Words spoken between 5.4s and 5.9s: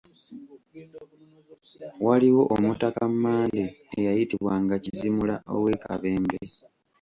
ow'e